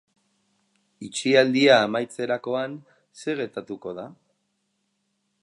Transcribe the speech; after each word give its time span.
Itxialdia 1.07 1.75
amaitzerakoan 1.89 2.75
zer 3.25 3.45
gertatuko 3.45 3.95
da? 4.01 4.09